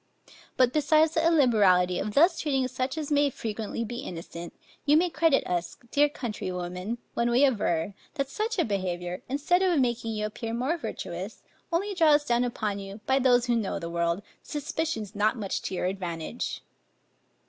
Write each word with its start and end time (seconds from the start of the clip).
But 0.57 0.73
besides 0.73 1.13
the 1.13 1.23
illiberality 1.23 1.99
of 1.99 2.15
thus 2.15 2.39
treating 2.39 2.67
such 2.67 2.97
as 2.97 3.11
may 3.11 3.29
frequently 3.29 3.83
be 3.85 3.99
innocent, 3.99 4.51
you 4.83 4.97
may 4.97 5.11
credit 5.11 5.45
us, 5.45 5.77
dear 5.91 6.09
countrywomen, 6.09 6.97
when 7.13 7.29
we 7.29 7.45
aver, 7.45 7.93
that 8.15 8.27
such 8.27 8.57
a 8.57 8.65
behavior, 8.65 9.21
instead 9.29 9.61
of 9.61 9.79
making 9.79 10.15
you 10.15 10.25
appear 10.25 10.55
more 10.55 10.75
virtuous, 10.75 11.43
only 11.71 11.93
draws 11.93 12.25
down 12.25 12.43
upon 12.43 12.79
you, 12.79 12.99
by 13.05 13.19
those 13.19 13.45
who 13.45 13.55
know 13.55 13.77
the 13.77 13.91
world, 13.91 14.23
suspicions 14.41 15.13
not 15.13 15.37
much 15.37 15.61
to 15.61 15.75
your 15.75 15.85
advantage. 15.85 16.63